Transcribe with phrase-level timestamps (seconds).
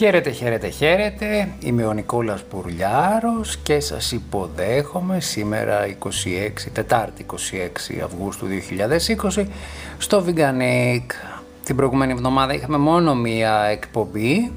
[0.00, 1.48] Χαίρετε, χαίρετε, χαίρετε.
[1.60, 9.46] Είμαι ο Νικόλας Πουρλιάρος και σας υποδέχομαι σήμερα 26, Τετάρτη 26 Αυγούστου 2020
[9.98, 11.04] στο Veganic.
[11.64, 14.52] Την προηγούμενη εβδομάδα είχαμε μόνο μία εκπομπή.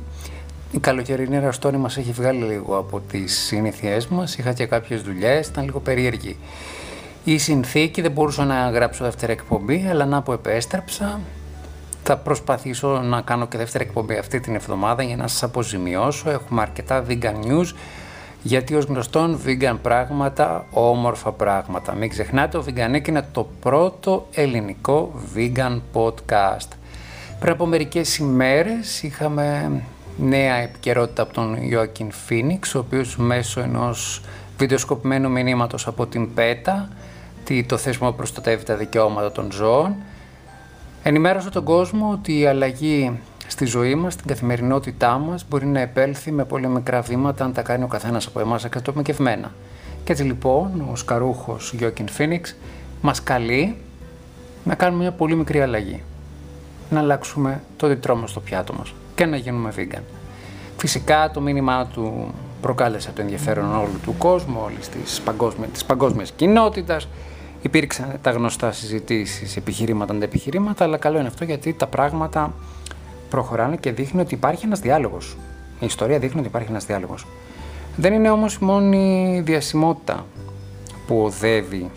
[0.71, 4.37] Η καλοκαιρινή ραστόνη μας έχει βγάλει λίγο από τις συνήθειές μας.
[4.37, 6.37] Είχα και κάποιες δουλειές, ήταν λίγο περίεργη.
[7.23, 11.19] Η συνθήκη δεν μπορούσα να γράψω δεύτερη εκπομπή, αλλά να που επέστρεψα.
[12.05, 16.29] Θα προσπαθήσω να κάνω και δεύτερη εκπομπή αυτή την εβδομάδα για να σας αποζημιώσω.
[16.29, 17.73] Έχουμε αρκετά vegan news,
[18.41, 21.95] γιατί ως γνωστόν vegan πράγματα, όμορφα πράγματα.
[21.95, 26.67] Μην ξεχνάτε, ο Veganic είναι το πρώτο ελληνικό vegan podcast.
[27.39, 29.71] Πριν από μερικές ημέρες είχαμε
[30.17, 34.21] νέα επικαιρότητα από τον Joaquin Phoenix, ο οποίος μέσω ενός
[34.57, 36.89] βιντεοσκοπημένου μηνύματος από την ΠΕΤΑ,
[37.65, 39.95] το θέσμα προστατεύει τα δικαιώματα των ζώων,
[41.05, 46.31] Ενημέρωσε τον κόσμο ότι η αλλαγή στη ζωή μας, στην καθημερινότητά μας, μπορεί να επέλθει
[46.31, 49.51] με πολύ μικρά βήματα αν τα κάνει ο καθένας από εμάς ακρατομικευμένα.
[50.03, 52.55] Και έτσι λοιπόν ο σκαρούχος Γιώκιν Φίνιξ
[53.01, 53.75] μας καλεί
[54.63, 56.03] να κάνουμε μια πολύ μικρή αλλαγή.
[56.89, 60.01] Να αλλάξουμε το τι τρώμε στο πιάτο μας και να γίνουμε vegan.
[60.77, 66.31] Φυσικά το μήνυμά του προκάλεσε το ενδιαφέρον όλου του κόσμου, όλης της παγκόσμιας, της παγκόσμιας
[66.31, 67.07] κοινότητας,
[67.63, 72.53] Υπήρξαν τα γνωστά συζητήσεις, επιχειρήματα αντεπιχειρήματα, αλλά καλό είναι αυτό γιατί τα πράγματα
[73.29, 75.37] προχωράνε και δείχνει ότι υπάρχει ένας διάλογος.
[75.79, 77.25] Η ιστορία δείχνει ότι υπάρχει ένας διάλογος.
[77.95, 80.25] Δεν είναι όμως η μόνη διασημότητα
[81.07, 81.91] που οδεύει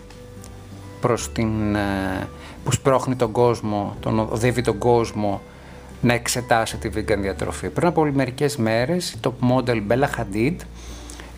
[1.01, 2.27] προς την, ε,
[2.63, 5.41] που σπρώχνει τον κόσμο, τον οδεύει τον κόσμο
[6.01, 7.69] να εξετάσει τη vegan διατροφή.
[7.69, 10.55] Πριν από μερικές μέρες η top model Bella Hadid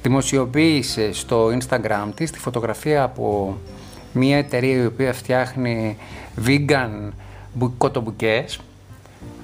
[0.01, 3.57] δημοσιοποίησε στο Instagram της τη φωτογραφία από
[4.13, 5.97] μια εταιρεία η οποία φτιάχνει
[6.45, 7.09] vegan
[7.77, 8.59] κοτομπουκές,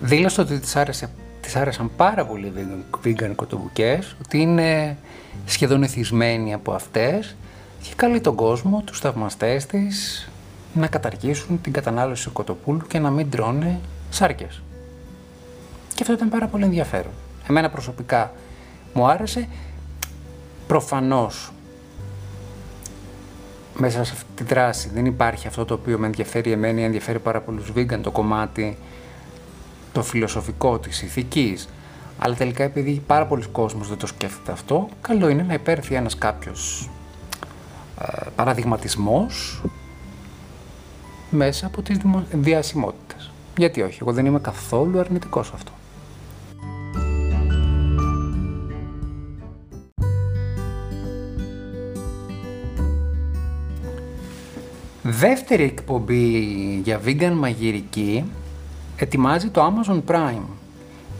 [0.02, 1.10] δήλωσε ότι της, άρεσε,
[1.42, 4.98] της άρεσαν πάρα πολύ vegan, vegan κοτομπουκές, ότι είναι
[5.46, 7.36] σχεδόν εθισμένοι από αυτές
[7.82, 10.30] και καλεί τον κόσμο, τους θαυμαστές της,
[10.74, 14.62] να καταργήσουν την κατανάλωση κοτοπούλου και να μην τρώνε σάρκες.
[15.96, 17.12] Και αυτό ήταν πάρα πολύ ενδιαφέρον.
[17.50, 18.32] Εμένα προσωπικά
[18.94, 19.48] μου άρεσε.
[20.68, 21.52] Προφανώς
[23.78, 24.90] μέσα σε αυτή τη δράση.
[24.94, 28.78] Δεν υπάρχει αυτό το οποίο με ενδιαφέρει εμένα, ενδιαφέρει πάρα πολλούς vegan, το κομμάτι
[29.94, 31.70] το φιλοσοφικό της ηθικής.
[32.20, 36.18] Αλλά τελικά επειδή πάρα πολλοί κόσμος δεν το σκέφτεται αυτό, καλό είναι να υπέρθει ένας
[36.18, 36.90] κάποιος
[38.02, 39.62] ε, παραδειγματισμός
[41.30, 41.98] μέσα από τις
[42.32, 43.32] διασημότητες.
[43.58, 45.72] Γιατί όχι, εγώ δεν είμαι καθόλου αρνητικός αυτό.
[55.08, 56.40] Δεύτερη εκπομπή
[56.84, 58.24] για vegan μαγειρική
[58.96, 60.46] ετοιμάζει το Amazon Prime.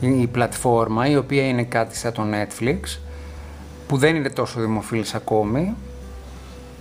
[0.00, 2.98] Η πλατφόρμα η οποία είναι κάτι σαν το Netflix
[3.86, 5.74] που δεν είναι τόσο δημοφιλής ακόμη.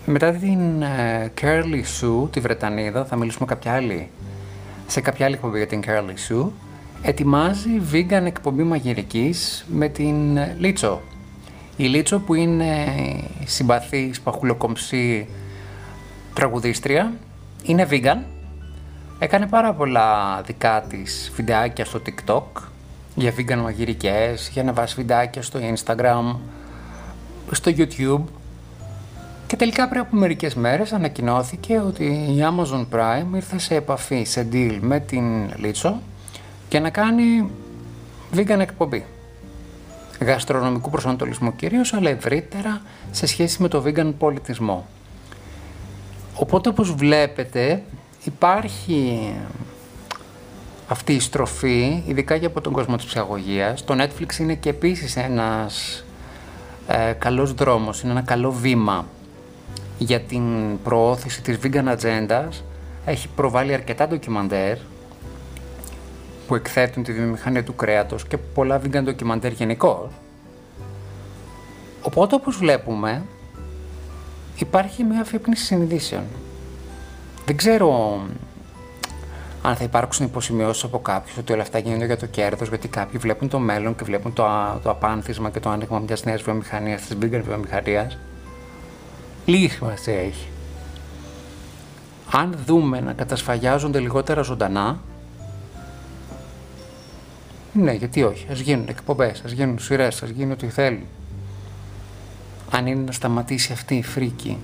[0.05, 4.09] Μετά την uh, Curly Sue, τη Βρετανίδα, θα μιλήσουμε κάποια άλλη,
[4.87, 6.47] σε κάποια άλλη εκπομπή για την Curly Sue,
[7.01, 11.01] ετοιμάζει vegan εκπομπή μαγειρικής με την Λίτσο.
[11.77, 12.85] Η Λίτσο που είναι
[13.45, 15.27] συμπαθής, σπαχουλοκομψή,
[16.35, 17.13] τραγουδίστρια,
[17.63, 18.17] είναι vegan,
[19.19, 22.61] έκανε πάρα πολλά δικά της βιντεάκια στο TikTok
[23.15, 26.35] για vegan μαγειρικές, για να βάσει βιντεάκια στο Instagram,
[27.51, 28.23] στο YouTube
[29.47, 34.47] και τελικά πριν από μερικές μέρες ανακοινώθηκε ότι η Amazon Prime ήρθε σε επαφή, σε
[34.51, 36.01] deal με την Λίτσο
[36.67, 37.49] και να κάνει
[38.35, 39.05] vegan εκπομπή.
[40.19, 42.81] Γαστρονομικού προσανατολισμού κυρίως, αλλά ευρύτερα
[43.11, 44.87] σε σχέση με το vegan πολιτισμό.
[46.35, 47.83] Οπότε όπως βλέπετε
[48.23, 49.33] υπάρχει
[50.87, 53.83] αυτή η στροφή, ειδικά για από τον κόσμο της ψυχαγωγίας.
[53.83, 56.05] Το Netflix είναι και επίσης ένας
[56.87, 59.05] ε, καλός δρόμος, είναι ένα καλό βήμα
[59.97, 60.43] για την
[60.83, 62.47] προώθηση της vegan agenda.
[63.05, 64.77] Έχει προβάλει αρκετά ντοκιμαντέρ
[66.47, 70.09] που εκθέτουν τη βιομηχανία του κρέατος και πολλά vegan ντοκιμαντέρ γενικώ.
[72.01, 73.23] Οπότε όπως βλέπουμε
[74.55, 76.23] υπάρχει μια αφύπνιση συνειδήσεων.
[77.45, 78.21] Δεν ξέρω
[79.61, 83.19] αν θα υπάρξουν υποσημειώσεις από κάποιους ότι όλα αυτά γίνονται για το κέρδος, γιατί κάποιοι
[83.19, 84.43] βλέπουν το μέλλον και βλέπουν το,
[84.83, 88.17] το απάνθισμα και το άνοιγμα μιας νέας βιομηχανίας, της bigger βιομηχανίας.
[89.45, 90.47] Λίγη σημασία έχει.
[92.31, 94.99] Αν δούμε να κατασφαγιάζονται λιγότερα ζωντανά,
[97.73, 98.45] ναι, γιατί όχι.
[98.51, 101.03] Α γίνουν εκπομπές, ας γίνουν σειρές, ας γίνουν ό,τι θέλουν
[102.75, 104.57] αν είναι να σταματήσει αυτή η φρίκη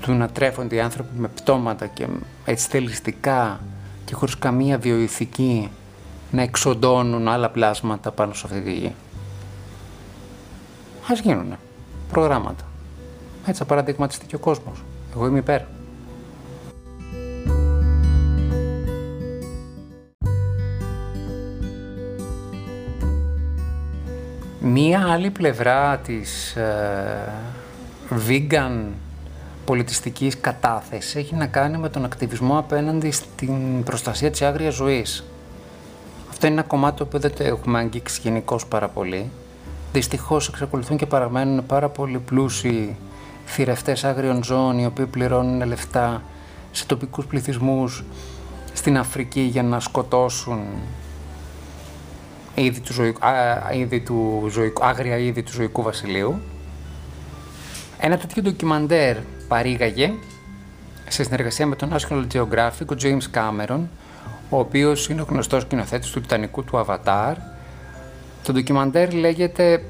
[0.00, 2.06] του να τρέφονται οι άνθρωποι με πτώματα και
[2.44, 3.60] έτσι θελιστικά
[4.04, 5.70] και χωρίς καμία βιοειθική
[6.30, 8.94] να εξοντώνουν άλλα πλάσματα πάνω σε αυτή τη γη.
[11.08, 11.56] Ας γίνουν
[12.10, 12.64] προγράμματα.
[13.46, 14.84] Έτσι θα παραδειγματιστεί και ο κόσμος.
[15.14, 15.60] Εγώ είμαι υπέρ.
[24.74, 27.32] Μία άλλη πλευρά της ε,
[28.28, 28.84] vegan
[29.64, 35.24] πολιτιστικής κατάθεσης έχει να κάνει με τον ακτιβισμό απέναντι στην προστασία της άγριας ζωής.
[36.30, 39.30] Αυτό είναι ένα κομμάτι που δεν το έχουμε αγγίξει γενικώς πάρα πολύ.
[39.92, 42.96] Δυστυχώς εξακολουθούν και παραμένουν πάρα πολύ πλούσιοι
[43.46, 46.22] θηρευτές άγριων ζώων οι οποίοι πληρώνουν λεφτά
[46.72, 48.04] σε τοπικούς πληθυσμούς
[48.72, 50.60] στην Αφρική για να σκοτώσουν
[52.54, 56.40] είδη του ζωικού, α, είδη του ζωικού, άγρια είδη του ζωικού βασιλείου.
[57.98, 59.16] Ένα τέτοιο ντοκιμαντέρ
[59.48, 60.12] παρήγαγε
[61.08, 63.80] σε συνεργασία με τον National Geographic ο James Cameron,
[64.48, 67.34] ο οποίος είναι ο γνωστός σκηνοθέτης του Τιτανικού του Avatar.
[68.42, 69.84] Το ντοκιμαντέρ λέγεται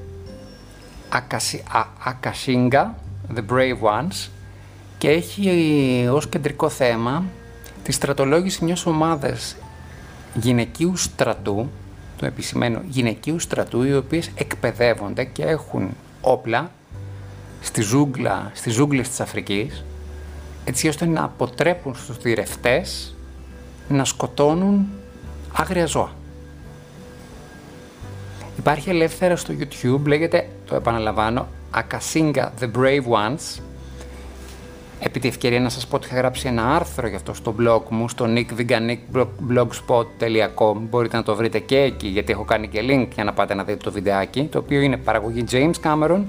[2.04, 2.86] Akashinga,
[3.34, 4.28] The Brave Ones
[4.98, 7.24] και έχει ως κεντρικό θέμα
[7.82, 9.56] τη στρατολόγηση μιας ομάδας
[10.34, 11.70] γυναικείου στρατού
[12.22, 15.88] το επισημένο γυναικείου στρατού οι οποίες εκπαιδεύονται και έχουν
[16.20, 16.70] όπλα
[17.60, 19.84] στη ζούγκλα, στις ζούγκλες της Αφρικής
[20.64, 23.14] έτσι ώστε να αποτρέπουν στους διρευτές
[23.88, 24.86] να σκοτώνουν
[25.52, 26.12] άγρια ζώα.
[28.58, 33.60] Υπάρχει ελεύθερα στο YouTube, λέγεται, το επαναλαμβάνω, Akasinga The Brave Ones
[35.04, 37.82] επί τη ευκαιρία να σας πω ότι είχα γράψει ένα άρθρο γι' αυτό στο blog
[37.88, 40.76] μου, στο nickveganic.blogspot.com.
[40.76, 43.64] Μπορείτε να το βρείτε και εκεί, γιατί έχω κάνει και link για να πάτε να
[43.64, 46.20] δείτε το βιντεάκι, το οποίο είναι παραγωγή James Cameron,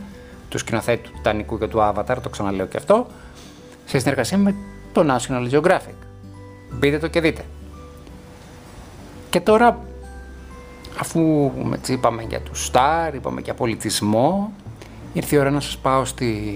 [0.50, 3.08] του σκηνοθέτη του Τιτανικού και του Avatar, το ξαναλέω και αυτό,
[3.86, 4.56] σε συνεργασία με
[4.92, 5.96] το National Geographic.
[6.72, 7.46] Μπείτε το και δείτε.
[9.30, 9.80] Και τώρα,
[11.00, 11.52] αφού
[11.88, 14.54] είπαμε για του Star, είπαμε για πολιτισμό,
[15.14, 16.54] ήρθε η ώρα να σας πάω στη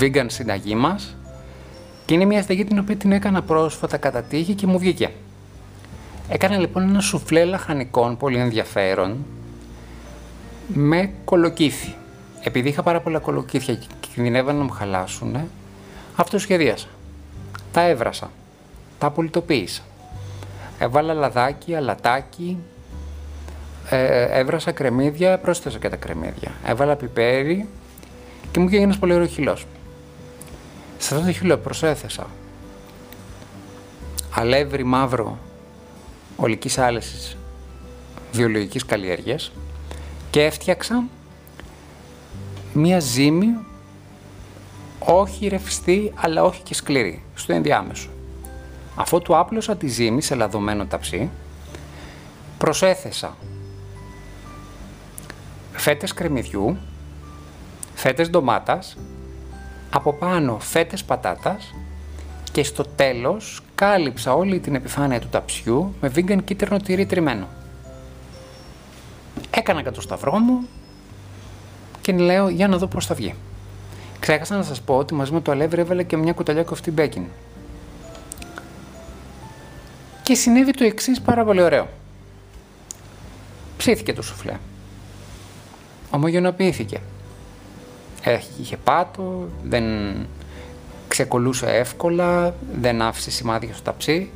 [0.00, 1.16] vegan συνταγή μας,
[2.06, 5.10] και είναι μια στεγή την οποία την έκανα πρόσφατα κατά τύχη και μου βγήκε.
[6.28, 9.24] Έκανα λοιπόν ένα σουφλέ λαχανικών πολύ ενδιαφέρον
[10.66, 11.94] με κολοκύθι.
[12.42, 15.36] Επειδή είχα πάρα πολλά κολοκύθια και κινδυνεύαν να μου χαλάσουν,
[16.16, 16.86] αυτό σχεδίασα.
[17.72, 18.30] Τα έβρασα.
[18.98, 19.82] Τα πολιτοποίησα.
[20.78, 22.58] Έβαλα λαδάκι, αλατάκι,
[23.90, 26.50] ε, έβρασα κρεμμύδια, πρόσθεσα και τα κρεμμύδια.
[26.66, 27.66] Έβαλα πιπέρι
[28.50, 29.66] και μου βγήκε ένας πολύ ωραίος χυλός.
[30.98, 32.26] Σε αυτό το χείλο προσέθεσα
[34.30, 35.38] αλεύρι μαύρο
[36.36, 37.36] ολικής άλεσης
[38.32, 39.52] βιολογικής καλλιέργειας
[40.30, 41.04] και έφτιαξα
[42.72, 43.46] μία ζύμη
[44.98, 48.08] όχι ρευστή αλλά όχι και σκληρή, στο ενδιάμεσο.
[48.94, 51.30] Αφού του άπλωσα τη ζύμη σε λαδωμένο ταψί,
[52.58, 53.36] προσέθεσα
[55.72, 56.76] φέτες κρεμμυδιού,
[57.94, 58.96] φέτες ντομάτας
[59.96, 61.74] από πάνω φέτες πατάτας
[62.52, 67.48] και στο τέλος κάλυψα όλη την επιφάνεια του ταψιού με vegan κίτρινο τυρί τριμμένο.
[69.50, 70.68] Έκανα και το σταυρό μου
[72.00, 73.34] και λέω για να δω πώς θα βγει.
[74.20, 77.24] Ξέχασα να σας πω ότι μαζί με το αλεύρι έβαλε και μια κουταλιά κοφτή μπέκιν.
[80.22, 81.88] Και συνέβη το εξής πάρα πολύ ωραίο.
[83.76, 84.56] Ψήθηκε το σουφλέ.
[86.10, 87.00] Ομογενοποιήθηκε
[88.60, 89.84] είχε πάτο, δεν
[91.08, 94.30] ξεκολούσε εύκολα, δεν άφησε σημάδια στο ταψί.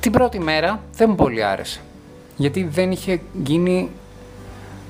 [0.00, 1.80] Την πρώτη μέρα δεν μου πολύ άρεσε,
[2.36, 3.90] γιατί δεν είχε γίνει,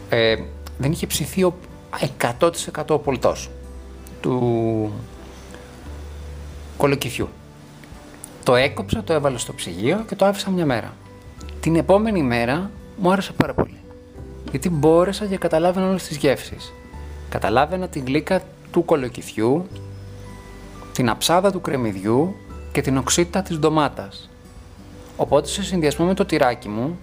[0.08, 0.36] ε,
[0.78, 1.54] δεν είχε ψηθεί ο
[2.20, 2.50] 100%
[2.88, 3.50] ο πολτός
[4.20, 4.92] του
[6.76, 7.28] κολοκυθιού.
[8.44, 10.94] Το έκοψα, το έβαλα στο ψυγείο και το άφησα μια μέρα.
[11.60, 13.78] Την επόμενη μέρα μου άρεσε πάρα πολύ.
[14.50, 16.72] Γιατί μπόρεσα και καταλάβαινα όλες τις γεύσεις.
[17.34, 19.66] Καταλάβαινα την γλύκα του κολοκυθιού,
[20.92, 22.34] την αψάδα του κρεμμυδιού
[22.72, 24.30] και την οξύτητα της ντομάτας.
[25.16, 26.98] Οπότε σε συνδυασμό με το τυράκι μου,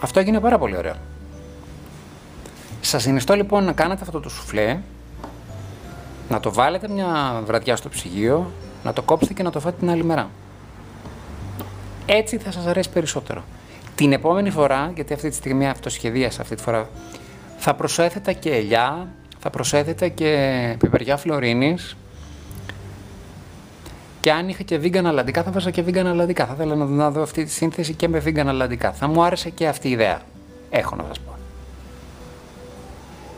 [0.00, 0.94] αυτό έγινε πάρα πολύ ωραίο.
[2.80, 4.78] Σας συνιστώ λοιπόν να κάνετε αυτό το σουφλέ,
[6.28, 8.50] να το βάλετε μια βραδιά στο ψυγείο,
[8.84, 10.30] να το κόψετε και να το φάτε την άλλη μέρα.
[12.06, 13.42] Έτσι θα σας αρέσει περισσότερο.
[13.94, 16.88] Την επόμενη φορά, γιατί αυτή τη στιγμή αυτοσχεδίασα αυτή τη φορά,
[17.58, 19.08] θα προσέθετα και ελιά,
[19.40, 21.96] θα προσέθετε και πιπεριά φλωρίνης
[24.20, 26.46] και αν είχα και vegan αλλαντικά θα βάζα και vegan αλλαντικά.
[26.46, 28.92] Θα ήθελα να δω αυτή τη σύνθεση και με vegan αλλαντικά.
[28.92, 30.20] Θα μου άρεσε και αυτή η ιδέα.
[30.70, 31.34] Έχω να σας πω.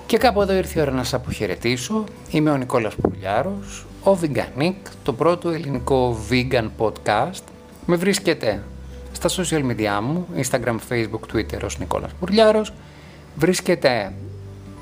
[0.07, 2.05] Και κάπου εδώ ήρθε η ώρα να σας αποχαιρετήσω.
[2.31, 7.43] Είμαι ο Νικόλας Πουλιάρος, ο Veganic, το πρώτο ελληνικό vegan podcast.
[7.87, 8.63] Με βρίσκεται
[9.13, 12.73] στα social media μου, Instagram, Facebook, Twitter ως Νικόλας Μπουρλιάρος.
[13.37, 14.13] Βρίσκεται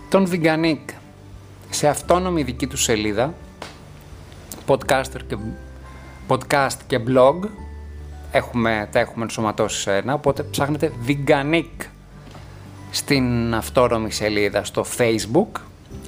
[0.09, 1.00] τον Veganic
[1.71, 3.35] σε αυτόνομη δική του σελίδα,
[4.67, 5.37] podcaster και,
[6.29, 7.49] podcast και blog.
[8.33, 11.87] Έχουμε, τα έχουμε ενσωματώσει σε ένα, οπότε ψάχνετε Veganic
[12.91, 15.61] στην αυτόνομη σελίδα στο Facebook.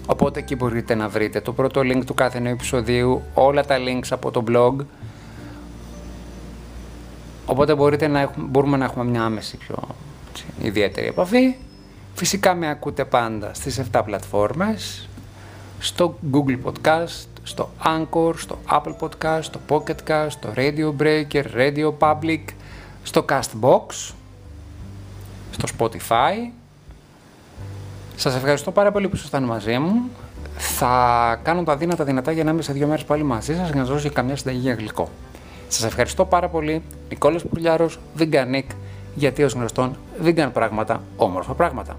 [0.06, 4.08] Οπότε εκεί μπορείτε να βρείτε το πρώτο link του κάθε νέου επεισοδίου, όλα τα links
[4.10, 4.84] από το blog.
[7.46, 9.76] Οπότε μπορείτε να έχουμε, μπορούμε να έχουμε μια άμεση πιο
[10.62, 11.54] ιδιαίτερη επαφή.
[12.14, 15.08] Φυσικά με ακούτε πάντα στις 7 πλατφόρμες,
[15.82, 21.92] στο Google Podcast, στο Anchor, στο Apple Podcast, στο Pocket Cast, στο Radio Breaker, Radio
[21.98, 22.40] Public,
[23.02, 24.12] στο Castbox,
[25.50, 26.50] στο Spotify.
[28.16, 30.10] Σας ευχαριστώ πάρα πολύ που ήσασταν μαζί μου.
[30.56, 33.80] Θα κάνω τα δύνατα δυνατά για να είμαι σε δύο μέρες πάλι μαζί σας για
[33.80, 35.08] να σας δώσω καμιά συνταγή για γλυκό.
[35.68, 36.82] Σας ευχαριστώ πάρα πολύ.
[37.08, 38.64] Νικόλας Πουλιάρος, Veganic,
[39.14, 41.96] γιατί ως γνωστόν vegan πράγματα, όμορφα πράγματα.